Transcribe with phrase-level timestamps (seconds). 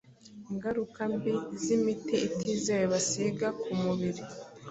[0.51, 1.31] ingaruka mbi
[1.61, 4.23] z’ imiti itizewe basiga ku mubiri